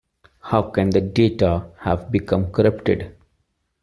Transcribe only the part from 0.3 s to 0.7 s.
How